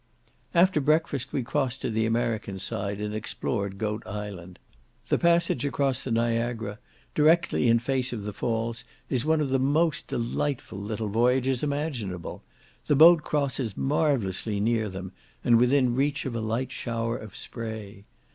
[0.55, 4.57] After breakfast we crossed to the American side, and explored Goat Island.
[5.09, 6.79] The passage across the Niagara,
[7.13, 12.41] directly in face of the falls, is one of the most delightful little voyages imaginable;
[12.87, 15.11] the boat crosses marvellously near them,
[15.43, 18.05] and within reach of a light shower of spray.